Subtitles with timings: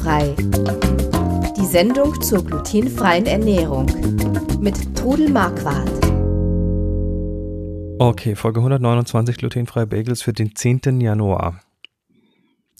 [0.00, 0.34] Glutenfrei.
[1.56, 3.86] Die Sendung zur glutenfreien Ernährung
[4.60, 5.90] mit Trudel Marquardt.
[7.98, 11.00] Okay, Folge 129 glutenfreie Bagels für den 10.
[11.00, 11.60] Januar.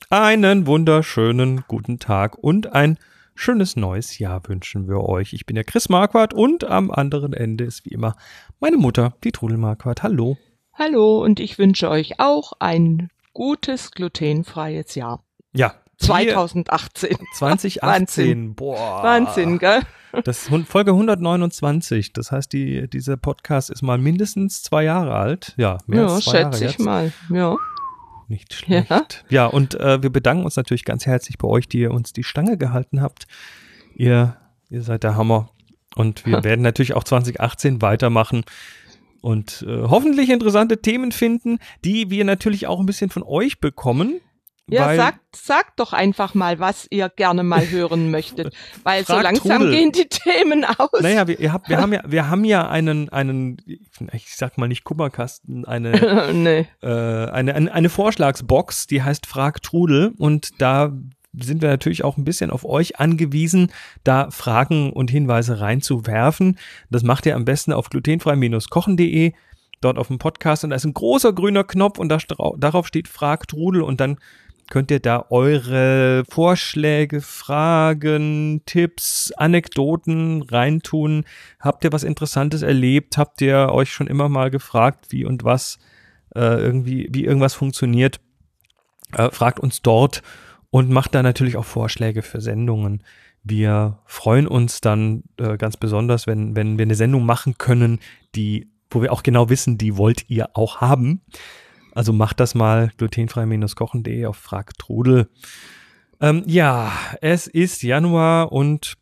[0.08, 2.98] Einen wunderschönen guten Tag und ein
[3.34, 5.34] schönes neues Jahr wünschen wir euch.
[5.34, 8.16] Ich bin der Chris Marquardt und am anderen Ende ist wie immer
[8.60, 10.02] meine Mutter, die Trudel Marquardt.
[10.02, 10.38] Hallo.
[10.72, 15.22] Hallo und ich wünsche euch auch ein gutes glutenfreies Jahr.
[15.52, 15.74] Ja.
[16.00, 17.16] 2018.
[17.34, 17.82] 2018.
[17.82, 18.54] Wahnsinn.
[18.54, 19.02] Boah.
[19.02, 19.80] Wahnsinn, gell?
[20.24, 22.12] Das ist Folge 129.
[22.12, 25.54] Das heißt, die, dieser Podcast ist mal mindestens zwei Jahre alt.
[25.56, 26.84] Ja, mehr Ja, als zwei Jahre schätze ich jetzt.
[26.84, 27.12] mal.
[27.30, 27.56] Ja.
[28.28, 28.90] Nicht schlecht.
[28.90, 29.46] Ja, Ja.
[29.46, 32.56] und äh, wir bedanken uns natürlich ganz herzlich bei euch, die ihr uns die Stange
[32.56, 33.26] gehalten habt.
[33.94, 34.36] Ihr,
[34.68, 35.50] ihr seid der Hammer.
[35.96, 38.44] Und wir werden natürlich auch 2018 weitermachen
[39.20, 44.20] und äh, hoffentlich interessante Themen finden, die wir natürlich auch ein bisschen von euch bekommen.
[44.70, 48.54] Ja, weil, sagt, sagt doch einfach mal, was ihr gerne mal hören möchtet.
[48.82, 49.74] Weil so langsam Trudel.
[49.74, 51.00] gehen die Themen aus.
[51.00, 53.56] Naja, wir, ihr habt, wir haben ja, wir haben ja einen, einen,
[54.12, 56.66] ich sag mal nicht Kummerkasten, eine, nee.
[56.82, 60.92] äh, eine, eine, eine Vorschlagsbox, die heißt Frag Trudel und da
[61.32, 63.70] sind wir natürlich auch ein bisschen auf euch angewiesen,
[64.04, 66.58] da Fragen und Hinweise reinzuwerfen.
[66.90, 69.32] Das macht ihr am besten auf glutenfrei-kochen.de,
[69.80, 72.18] dort auf dem Podcast und da ist ein großer grüner Knopf und da,
[72.56, 74.18] darauf steht Frag Trudel und dann
[74.70, 81.24] könnt ihr da eure Vorschläge, Fragen, Tipps, Anekdoten reintun.
[81.58, 83.18] Habt ihr was Interessantes erlebt?
[83.18, 85.78] Habt ihr euch schon immer mal gefragt, wie und was
[86.34, 88.20] äh, irgendwie, wie irgendwas funktioniert?
[89.12, 90.22] Äh, fragt uns dort
[90.70, 93.02] und macht da natürlich auch Vorschläge für Sendungen.
[93.42, 97.98] Wir freuen uns dann äh, ganz besonders, wenn, wenn wir eine Sendung machen können,
[98.36, 101.22] die, wo wir auch genau wissen, die wollt ihr auch haben.
[101.94, 105.28] Also macht das mal glutenfrei-kochen.de auf Frag Trudel.
[106.20, 108.96] Ähm, ja, es ist Januar und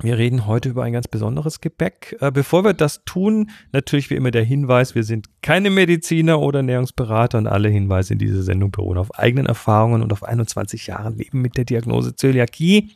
[0.00, 2.16] wir reden heute über ein ganz besonderes Gebäck.
[2.20, 6.58] Äh, bevor wir das tun, natürlich wie immer der Hinweis, wir sind keine Mediziner oder
[6.58, 11.16] Ernährungsberater und alle Hinweise in dieser Sendung beruhen auf eigenen Erfahrungen und auf 21 Jahren
[11.16, 12.90] Leben mit der Diagnose Zöliakie.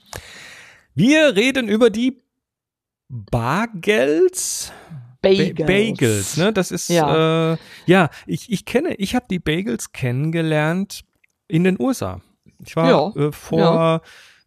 [0.94, 2.20] Wir reden über die
[3.08, 4.72] Bagels.
[5.22, 5.54] Bagels.
[5.56, 6.52] Ba Bagels, ne?
[6.52, 7.56] Das ist ja, äh,
[7.86, 11.04] ja ich, ich kenne, ich habe die Bagels kennengelernt
[11.48, 12.20] in den USA.
[12.64, 14.00] Ich war Ja, äh, vor ja.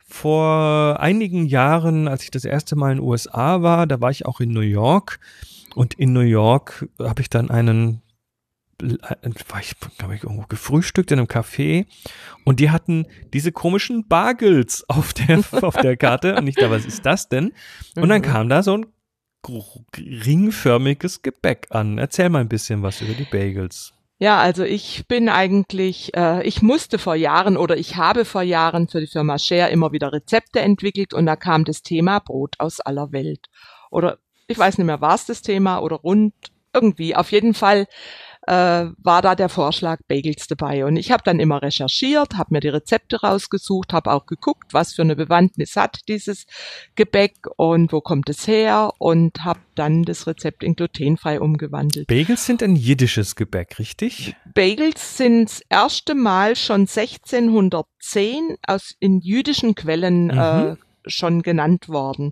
[0.06, 4.26] vor einigen Jahren, als ich das erste Mal in den USA war, da war ich
[4.26, 5.20] auch in New York
[5.76, 8.02] und in New York habe ich dann einen
[8.82, 8.98] äh,
[9.48, 11.86] war ich, glaube ich, irgendwo gefrühstückt in einem Café
[12.46, 16.86] und die hatten diese komischen Bagels auf der, auf der Karte und ich dachte, was
[16.86, 17.54] ist das denn?
[17.96, 18.26] Und dann Mhm.
[18.26, 18.86] kam da so ein
[19.48, 21.98] ringförmiges Gebäck an.
[21.98, 23.94] Erzähl mal ein bisschen was über die Bagels.
[24.20, 28.88] Ja, also ich bin eigentlich, äh, ich musste vor Jahren oder ich habe vor Jahren
[28.88, 32.80] für die Firma Share immer wieder Rezepte entwickelt und da kam das Thema Brot aus
[32.82, 33.48] aller Welt.
[33.90, 36.34] Oder ich weiß nicht mehr, war es das Thema oder rund
[36.72, 37.16] irgendwie.
[37.16, 37.88] Auf jeden Fall
[38.48, 40.86] äh, war da der Vorschlag Bagels dabei.
[40.86, 44.94] Und ich habe dann immer recherchiert, habe mir die Rezepte rausgesucht, habe auch geguckt, was
[44.94, 46.46] für eine Bewandtnis hat dieses
[46.96, 52.08] Gebäck und wo kommt es her und habe dann das Rezept in glutenfrei umgewandelt.
[52.08, 54.36] Bagels sind ein jiddisches Gebäck, richtig?
[54.54, 60.76] Bagels sind das erste Mal schon 1610 aus in jüdischen Quellen äh,
[61.06, 62.32] schon genannt worden.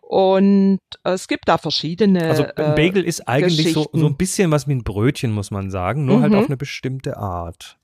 [0.00, 2.24] Und äh, es gibt da verschiedene.
[2.28, 5.50] Also ein äh, Bagel ist eigentlich so, so ein bisschen was wie ein Brötchen, muss
[5.50, 6.38] man sagen, nur halt Mhm.
[6.38, 7.78] auf eine bestimmte Art.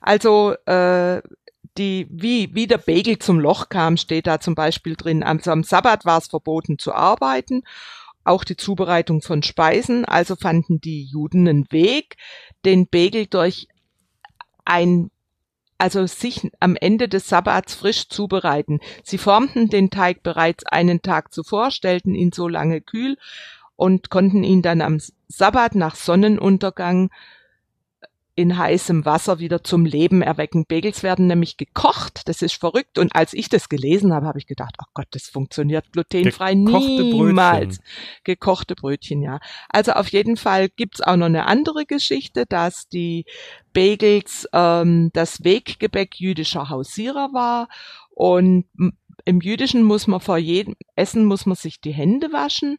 [0.00, 1.22] Also äh,
[1.78, 5.22] die, wie, wie der Bagel zum Loch kam, steht da zum Beispiel drin.
[5.22, 7.62] Also am Sabbat war es verboten zu arbeiten,
[8.24, 10.04] auch die Zubereitung von Speisen.
[10.04, 12.16] Also fanden die Juden einen Weg,
[12.64, 13.68] den Bagel durch
[14.64, 15.10] ein
[15.78, 18.80] also sich am Ende des Sabbats frisch zubereiten.
[19.04, 23.16] Sie formten den Teig bereits einen Tag zuvor, stellten ihn so lange kühl
[23.76, 24.98] und konnten ihn dann am
[25.28, 27.10] Sabbat nach Sonnenuntergang
[28.36, 30.66] in heißem Wasser wieder zum Leben erwecken.
[30.68, 32.98] Bagels werden nämlich gekocht, das ist verrückt.
[32.98, 37.02] Und als ich das gelesen habe, habe ich gedacht, oh Gott, das funktioniert glutenfrei Gekochte
[37.02, 37.78] niemals.
[37.78, 37.84] Brötchen.
[38.24, 39.40] Gekochte Brötchen, ja.
[39.70, 43.24] Also auf jeden Fall gibt's auch noch eine andere Geschichte, dass die
[43.72, 47.68] Bagels ähm, das Weggebäck jüdischer Hausierer war.
[48.10, 48.66] Und
[49.24, 52.76] im Jüdischen muss man vor jedem Essen muss man sich die Hände waschen.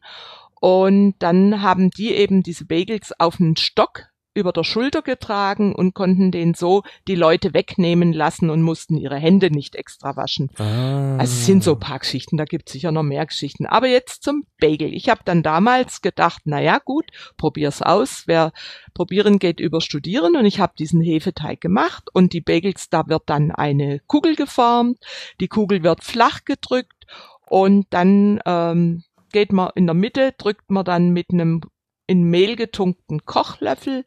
[0.60, 4.07] Und dann haben die eben diese Bagels auf einen Stock
[4.38, 9.16] über der Schulter getragen und konnten den so die Leute wegnehmen lassen und mussten ihre
[9.16, 10.50] Hände nicht extra waschen.
[10.58, 11.16] Ah.
[11.16, 13.66] Also es sind so ein paar Geschichten, da gibt es sicher noch mehr Geschichten.
[13.66, 14.94] Aber jetzt zum Bagel.
[14.94, 17.06] Ich habe dann damals gedacht, na ja, gut,
[17.36, 18.24] probier's aus.
[18.26, 18.52] Wer
[18.94, 23.24] probieren geht über studieren und ich habe diesen Hefeteig gemacht und die Bagels, da wird
[23.26, 24.98] dann eine Kugel geformt,
[25.40, 27.06] die Kugel wird flach gedrückt
[27.48, 29.02] und dann ähm,
[29.32, 31.60] geht man in der Mitte, drückt man dann mit einem
[32.08, 34.04] in Mehl getunkten Kochlöffel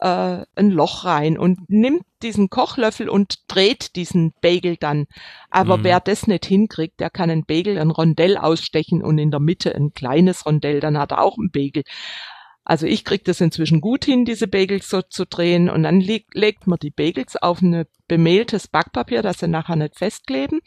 [0.00, 5.06] äh, ein Loch rein und nimmt diesen Kochlöffel und dreht diesen Bagel dann.
[5.48, 5.84] Aber mhm.
[5.84, 9.74] wer das nicht hinkriegt, der kann einen Bagel, ein Rondell ausstechen und in der Mitte
[9.74, 11.84] ein kleines Rondell, dann hat er auch einen Bagel.
[12.64, 16.34] Also ich krieg das inzwischen gut hin, diese Bagels so zu drehen und dann legt,
[16.34, 20.60] legt man die Bagels auf ein bemehltes Backpapier, dass sie nachher nicht festkleben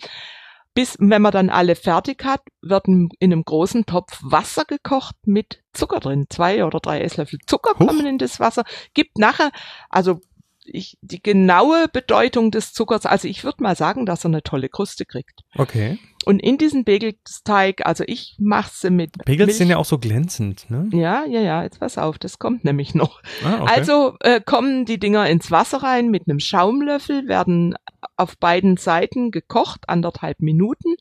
[0.76, 5.64] bis, wenn man dann alle fertig hat, wird in einem großen Topf Wasser gekocht mit
[5.74, 6.26] Zucker drin.
[6.30, 7.88] Zwei oder drei Esslöffel Zucker Huch.
[7.88, 8.64] kommen in das Wasser.
[8.94, 9.52] Gibt nachher,
[9.90, 10.20] also
[10.66, 14.70] ich, die genaue Bedeutung des Zuckers, also ich würde mal sagen, dass er eine tolle
[14.70, 15.42] Kruste kriegt.
[15.58, 16.00] Okay.
[16.26, 19.18] Und in diesen Bagelsteig, also ich mache sie mit.
[19.26, 19.58] Bagels Milch.
[19.58, 20.90] sind ja auch so glänzend, ne?
[20.92, 23.22] Ja, ja, ja, jetzt pass auf, das kommt nämlich noch.
[23.44, 23.74] Ah, okay.
[23.76, 27.76] Also äh, kommen die Dinger ins Wasser rein mit einem Schaumlöffel, werden
[28.18, 30.96] auf beiden Seiten gekocht, anderthalb Minuten.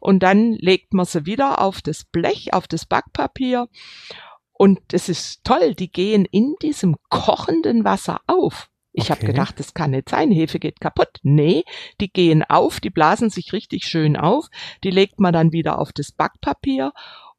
[0.00, 3.68] Und dann legt man sie wieder auf das Blech, auf das Backpapier.
[4.52, 8.68] Und es ist toll, die gehen in diesem kochenden Wasser auf.
[8.92, 9.12] Ich okay.
[9.12, 11.18] habe gedacht, das kann nicht sein, Hefe geht kaputt.
[11.22, 11.64] Nee,
[12.00, 14.48] die gehen auf, die blasen sich richtig schön auf,
[14.84, 16.92] die legt man dann wieder auf das Backpapier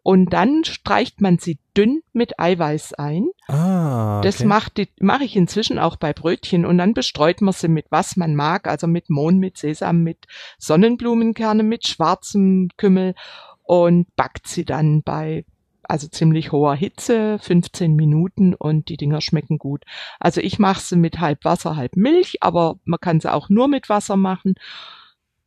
[0.03, 3.27] und dann streicht man sie dünn mit Eiweiß ein.
[3.47, 4.27] Ah, okay.
[4.27, 8.17] Das mache mach ich inzwischen auch bei Brötchen und dann bestreut man sie mit was
[8.17, 10.25] man mag, also mit Mohn, mit Sesam, mit
[10.57, 13.15] Sonnenblumenkerne, mit schwarzem Kümmel
[13.63, 15.45] und backt sie dann bei
[15.89, 19.83] also ziemlich hoher Hitze, 15 Minuten und die Dinger schmecken gut.
[20.19, 23.67] Also ich mache sie mit halb Wasser, halb Milch, aber man kann sie auch nur
[23.67, 24.55] mit Wasser machen.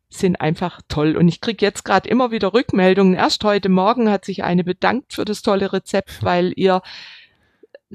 [0.08, 1.16] Sind einfach toll.
[1.16, 3.14] Und ich krieg jetzt gerade immer wieder Rückmeldungen.
[3.14, 6.82] Erst heute Morgen hat sich eine bedankt für das tolle Rezept, weil ihr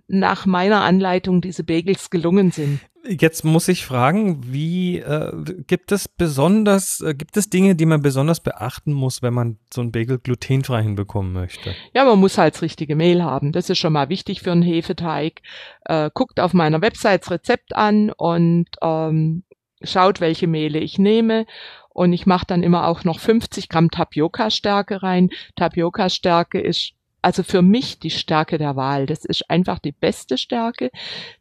[0.07, 2.79] nach meiner Anleitung diese Bagels gelungen sind.
[3.07, 5.31] Jetzt muss ich fragen, wie äh,
[5.65, 9.81] gibt es besonders, äh, gibt es Dinge, die man besonders beachten muss, wenn man so
[9.81, 11.73] ein Bagel glutenfrei hinbekommen möchte?
[11.93, 13.53] Ja, man muss halt das richtige Mehl haben.
[13.53, 15.41] Das ist schon mal wichtig für einen Hefeteig.
[15.85, 19.43] Äh, guckt auf meiner Website das Rezept an und ähm,
[19.81, 21.47] schaut, welche Mehle ich nehme.
[21.89, 25.29] Und ich mache dann immer auch noch 50 Gramm Tapioca-Stärke rein.
[25.55, 29.05] Tapioca-Stärke ist also für mich die Stärke der Wahl.
[29.05, 30.89] Das ist einfach die beste Stärke.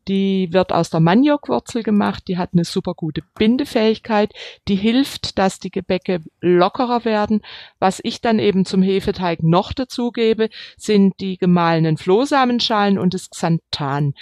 [0.09, 2.25] Die wird aus der Maniokwurzel gemacht.
[2.29, 4.33] Die hat eine super gute Bindefähigkeit.
[4.69, 7.41] Die hilft, dass die Gebäcke lockerer werden.
[7.79, 14.15] Was ich dann eben zum Hefeteig noch dazugebe, sind die gemahlenen Flohsamenschalen und das Xanthan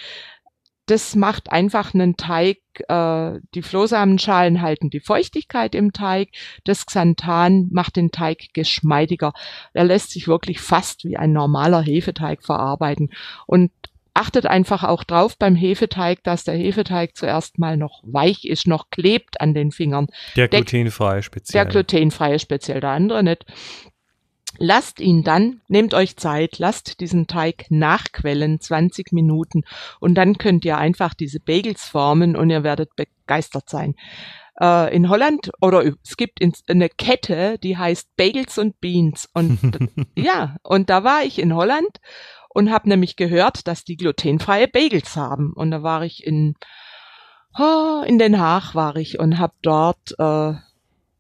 [0.91, 2.59] das macht einfach einen Teig,
[2.89, 6.31] äh, die Flohsamenschalen halten die Feuchtigkeit im Teig,
[6.65, 9.33] das Xanthan macht den Teig geschmeidiger.
[9.73, 13.11] Er lässt sich wirklich fast wie ein normaler Hefeteig verarbeiten.
[13.47, 13.71] Und
[14.15, 18.91] achtet einfach auch drauf beim Hefeteig, dass der Hefeteig zuerst mal noch weich ist, noch
[18.91, 20.09] klebt an den Fingern.
[20.35, 21.65] Der glutenfreie speziell.
[21.65, 23.45] Der glutenfreie speziell, der andere nicht.
[24.59, 29.63] Lasst ihn dann, nehmt euch Zeit, lasst diesen Teig nachquellen, 20 Minuten,
[30.01, 33.95] und dann könnt ihr einfach diese Bagels formen und ihr werdet begeistert sein.
[34.61, 39.29] Äh, in Holland, oder es gibt eine Kette, die heißt Bagels und Beans.
[39.33, 39.59] Und
[40.17, 42.01] ja, und da war ich in Holland
[42.49, 45.53] und habe nämlich gehört, dass die glutenfreie Bagels haben.
[45.55, 46.57] Und da war ich in,
[47.57, 50.55] oh, in Den Haag war ich und habe dort äh,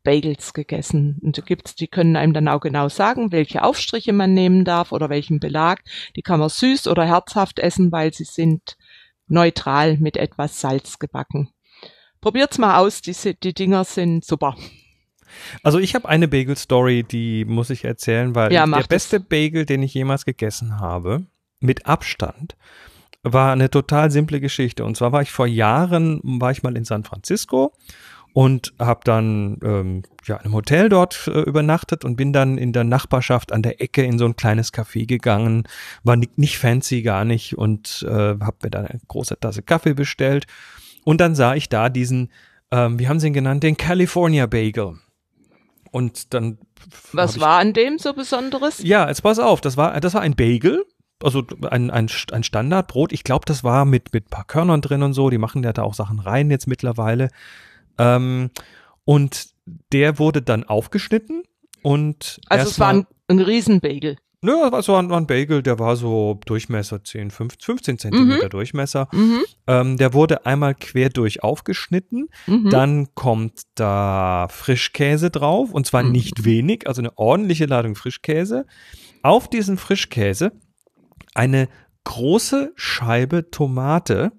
[0.08, 1.18] Bagels gegessen.
[1.20, 4.90] Und da gibt's, die können einem dann auch genau sagen, welche Aufstriche man nehmen darf
[4.90, 5.82] oder welchen Belag.
[6.16, 8.78] Die kann man süß oder herzhaft essen, weil sie sind
[9.26, 11.50] neutral mit etwas Salz gebacken.
[12.22, 14.56] Probiert's mal aus, die, die Dinger sind super.
[15.62, 19.28] Also ich habe eine Bagel-Story, die muss ich erzählen, weil ja, der beste das.
[19.28, 21.26] Bagel, den ich jemals gegessen habe,
[21.60, 22.56] mit Abstand,
[23.22, 24.86] war eine total simple Geschichte.
[24.86, 27.74] Und zwar war ich vor Jahren, war ich mal in San Francisco
[28.32, 32.72] und habe dann ähm, ja in einem Hotel dort äh, übernachtet und bin dann in
[32.72, 35.64] der Nachbarschaft an der Ecke in so ein kleines Café gegangen,
[36.04, 39.94] war nicht, nicht fancy gar nicht und äh, habe mir dann eine große Tasse Kaffee
[39.94, 40.46] bestellt
[41.04, 42.30] und dann sah ich da diesen,
[42.70, 44.98] ähm, wie haben sie ihn genannt, den California Bagel.
[45.90, 46.58] Und dann
[47.12, 48.80] was war an dem so Besonderes?
[48.82, 50.84] Ja, jetzt pass auf, das war das war ein Bagel
[51.22, 53.12] also ein, ein, ein Standardbrot.
[53.12, 55.30] Ich glaube, das war mit, mit paar Körnern drin und so.
[55.30, 57.28] Die machen ja da auch Sachen rein jetzt mittlerweile.
[57.98, 58.50] Ähm,
[59.04, 59.48] und
[59.92, 61.42] der wurde dann aufgeschnitten
[61.82, 64.16] und also es war ein, ein Riesenbagel.
[64.40, 68.44] Nö, das war ein, war ein Bagel, der war so Durchmesser 10, 15, 15 Zentimeter
[68.46, 68.50] Mhm.
[68.50, 69.08] Durchmesser.
[69.12, 69.40] Mhm.
[69.66, 72.28] Ähm, der wurde einmal quer durch aufgeschnitten.
[72.46, 72.70] Mhm.
[72.70, 76.12] Dann kommt da Frischkäse drauf und zwar Mhm.
[76.12, 78.64] nicht wenig, also eine ordentliche Ladung Frischkäse.
[79.24, 80.52] Auf diesen Frischkäse
[81.34, 81.68] eine
[82.04, 84.30] große Scheibe Tomate.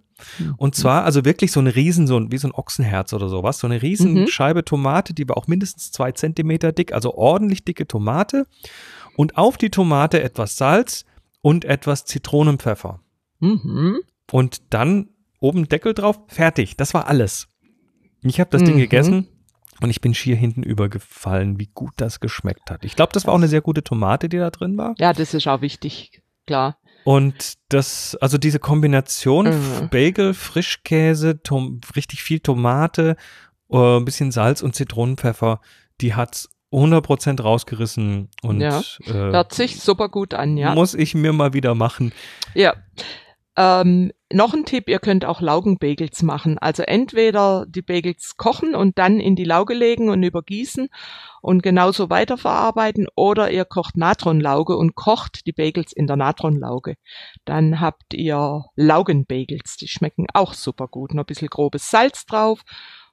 [0.57, 3.59] Und zwar also wirklich so eine riesen, so ein, wie so ein Ochsenherz oder sowas,
[3.59, 4.27] so eine riesen Mhm.
[4.27, 8.45] Scheibe Tomate, die war auch mindestens zwei Zentimeter dick, also ordentlich dicke Tomate.
[9.15, 11.05] Und auf die Tomate etwas Salz
[11.41, 12.99] und etwas Zitronenpfeffer.
[13.39, 13.99] Mhm.
[14.31, 15.09] Und dann
[15.39, 16.77] oben Deckel drauf, fertig.
[16.77, 17.47] Das war alles.
[18.21, 18.79] Ich habe das Ding Mhm.
[18.79, 19.27] gegessen
[19.81, 22.83] und ich bin schier hinten übergefallen, wie gut das geschmeckt hat.
[22.83, 24.93] Ich glaube, das war auch eine sehr gute Tomate, die da drin war.
[24.97, 26.77] Ja, das ist auch wichtig, klar.
[27.03, 29.89] Und das, also diese Kombination Mhm.
[29.89, 33.15] Bagel, Frischkäse, Tom, richtig viel Tomate,
[33.71, 35.59] äh, ein bisschen Salz und Zitronenpfeffer,
[36.01, 38.81] die hat's 100% rausgerissen und Ja.
[39.07, 40.73] äh, Hört sich super gut an, ja.
[40.75, 42.11] muss ich mir mal wieder machen.
[42.53, 42.75] Ja.
[43.59, 46.57] Ähm, noch ein Tipp, ihr könnt auch Laugenbagels machen.
[46.59, 50.87] Also entweder die Bagels kochen und dann in die Lauge legen und übergießen
[51.41, 56.95] und genauso weiterverarbeiten oder ihr kocht Natronlauge und kocht die Bagels in der Natronlauge.
[57.43, 61.13] Dann habt ihr Laugenbagels, die schmecken auch super gut.
[61.13, 62.61] Noch ein bisschen grobes Salz drauf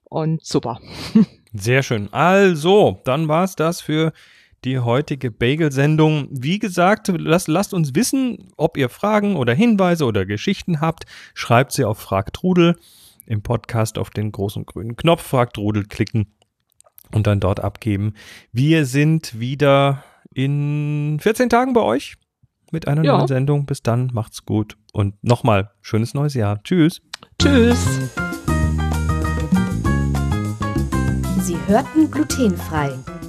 [0.05, 0.79] und super.
[1.55, 2.13] Sehr schön.
[2.13, 4.13] Also, dann war's das für
[4.65, 6.29] die heutige Bagel-Sendung.
[6.31, 11.05] Wie gesagt, lasst, lasst uns wissen, ob ihr Fragen oder Hinweise oder Geschichten habt.
[11.35, 12.77] Schreibt sie auf Frag Trudel
[13.27, 16.27] im Podcast auf den großen grünen Knopf Frag Trudel klicken
[17.13, 18.15] und dann dort abgeben.
[18.53, 20.03] Wir sind wieder
[20.35, 22.15] in 14 Tagen bei euch
[22.73, 23.17] mit einer Ja.
[23.17, 23.67] neuen Sendung.
[23.67, 26.63] Bis dann, macht's gut und nochmal schönes neues Jahr.
[26.65, 27.01] Tschüss.
[27.41, 27.79] Tschüss.
[31.43, 32.93] Sie hörten glutenfrei.